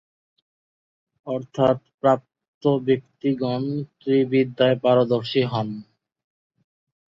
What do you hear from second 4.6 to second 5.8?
পারদর্শী হন।